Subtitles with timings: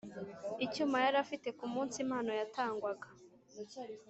[0.65, 3.07] Icyuma yarafite ku munsi impano yatangwaga